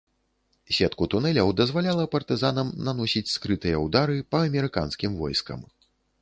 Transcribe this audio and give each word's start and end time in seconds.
Сетку 0.75 1.07
тунэляў 1.13 1.51
дазваляла 1.59 2.05
партызанам 2.15 2.71
наносіць 2.87 3.31
скрытыя 3.35 3.83
ўдары 3.85 4.17
па 4.33 4.41
амерыканскім 4.49 5.11
войскам. 5.21 5.61